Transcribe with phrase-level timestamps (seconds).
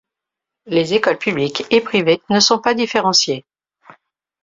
[0.65, 3.45] Les écoles publiques et privées ne sont pas différenciées.